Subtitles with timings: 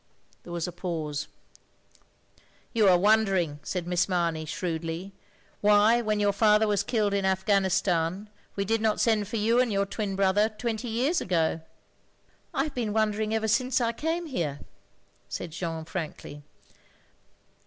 [0.41, 1.27] There was a pause.
[2.73, 5.13] "You are wondering," said Miss Mamey, shrewdly,
[5.61, 9.71] why when your father was killed in Afghanistan, we did not send for you and
[9.71, 11.61] your twin brother, twenty years ago?""
[12.51, 14.61] I have been wondering ever since I came here,"
[15.29, 16.41] said Jeanne frankly.